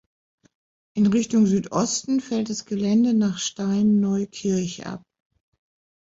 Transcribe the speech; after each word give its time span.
In 0.95 1.05
Richtung 1.05 1.45
Südosten 1.45 2.21
fällt 2.21 2.49
das 2.49 2.65
Gelände 2.65 3.13
nach 3.13 3.37
Stein-Neukirch 3.37 4.87
ab. 4.87 5.03